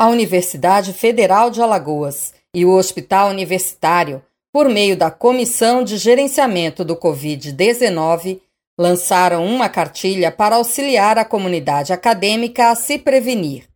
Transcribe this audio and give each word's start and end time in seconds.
A 0.00 0.08
Universidade 0.08 0.94
Federal 0.94 1.50
de 1.50 1.60
Alagoas 1.60 2.32
e 2.54 2.64
o 2.64 2.70
Hospital 2.70 3.28
Universitário, 3.28 4.22
por 4.50 4.66
meio 4.66 4.96
da 4.96 5.10
Comissão 5.10 5.84
de 5.84 5.98
Gerenciamento 5.98 6.82
do 6.82 6.96
Covid-19, 6.96 8.40
lançaram 8.78 9.44
uma 9.44 9.68
cartilha 9.68 10.32
para 10.32 10.56
auxiliar 10.56 11.18
a 11.18 11.24
comunidade 11.24 11.92
acadêmica 11.92 12.70
a 12.70 12.74
se 12.74 12.98
prevenir. 12.98 13.68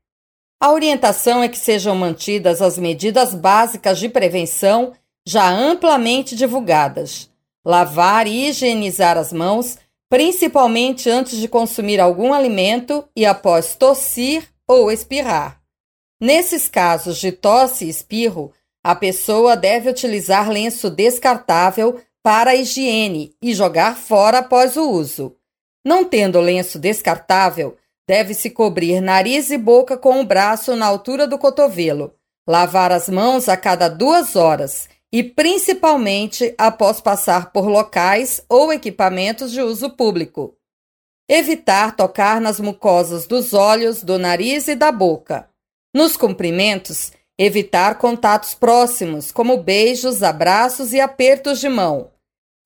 A 0.59 0.73
orientação 0.73 1.43
é 1.43 1.49
que 1.49 1.59
sejam 1.59 1.95
mantidas 1.95 2.63
as 2.63 2.79
medidas 2.79 3.35
básicas 3.35 3.99
de 3.99 4.09
prevenção 4.09 4.95
já 5.27 5.47
amplamente 5.47 6.35
divulgadas. 6.35 7.29
Lavar 7.63 8.27
e 8.27 8.49
higienizar 8.49 9.19
as 9.19 9.31
mãos, 9.31 9.77
principalmente 10.09 11.11
antes 11.11 11.37
de 11.39 11.49
consumir 11.49 12.01
algum 12.01 12.33
alimento 12.33 13.05
e 13.15 13.27
após 13.27 13.75
tossir 13.75 14.54
ou 14.69 14.91
espirrar. 14.91 15.61
Nesses 16.21 16.69
casos 16.69 17.19
de 17.19 17.33
tosse 17.33 17.85
e 17.85 17.89
espirro, 17.89 18.53
a 18.83 18.95
pessoa 18.95 19.57
deve 19.57 19.89
utilizar 19.91 20.51
lenço 20.51 20.91
descartável 20.91 22.01
para 22.23 22.53
a 22.53 22.55
higiene 22.55 23.35
e 23.43 23.55
jogar 23.55 23.97
fora 23.97 24.39
após 24.39 24.77
o 24.77 24.91
uso. 24.91 25.37
Não 25.85 26.05
tendo 26.05 26.41
lenço 26.41 26.79
descartável, 26.79 27.77
deve-se 28.09 28.51
cobrir 28.51 29.01
nariz 29.01 29.51
e 29.51 29.59
boca 29.59 29.97
com 29.97 30.21
o 30.21 30.25
braço 30.25 30.75
na 30.77 30.87
altura 30.87 31.27
do 31.27 31.39
cotovelo, 31.39 32.15
lavar 32.47 32.93
as 32.93 33.09
mãos 33.09 33.49
a 33.49 33.57
cada 33.57 33.89
duas 33.89 34.37
horas 34.37 34.89
e 35.13 35.23
principalmente 35.23 36.55
após 36.59 37.01
passar 37.01 37.53
por 37.53 37.67
locais 37.67 38.45
ou 38.49 38.73
equipamentos 38.73 39.53
de 39.53 39.63
uso 39.63 39.91
público. 39.91 40.57
Evitar 41.29 41.97
tocar 41.97 42.39
nas 42.41 42.61
mucosas 42.61 43.27
dos 43.27 43.55
olhos, 43.55 44.03
do 44.03 44.19
nariz 44.19 44.69
e 44.69 44.75
da 44.75 44.93
boca. 44.93 45.49
Nos 45.95 46.17
cumprimentos, 46.17 47.13
evitar 47.39 47.97
contatos 47.99 48.55
próximos, 48.55 49.33
como 49.33 49.57
beijos, 49.57 50.23
abraços 50.23 50.93
e 50.93 51.01
apertos 51.01 51.61
de 51.61 51.69
mão. 51.69 52.11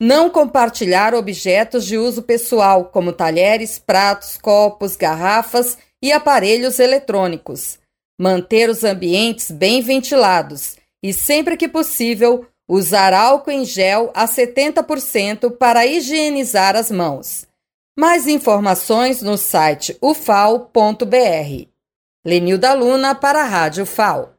Não 0.00 0.28
compartilhar 0.30 1.14
objetos 1.14 1.84
de 1.86 1.96
uso 1.96 2.22
pessoal, 2.22 2.86
como 2.86 3.12
talheres, 3.12 3.78
pratos, 3.78 4.36
copos, 4.36 4.96
garrafas 4.96 5.78
e 6.02 6.12
aparelhos 6.12 6.78
eletrônicos. 6.78 7.78
Manter 8.20 8.68
os 8.70 8.84
ambientes 8.84 9.50
bem 9.50 9.80
ventilados 9.82 10.76
e, 11.02 11.12
sempre 11.12 11.56
que 11.56 11.68
possível, 11.68 12.46
usar 12.68 13.12
álcool 13.12 13.50
em 13.50 13.64
gel 13.64 14.10
a 14.14 14.26
70% 14.26 15.56
para 15.56 15.86
higienizar 15.86 16.76
as 16.76 16.90
mãos. 16.90 17.47
Mais 17.98 18.28
informações 18.28 19.22
no 19.22 19.36
site 19.36 19.98
ufal.br. 20.00 21.66
Lenilda 22.24 22.72
Luna 22.72 23.12
para 23.12 23.40
a 23.40 23.44
Rádio 23.44 23.84
FAO. 23.84 24.37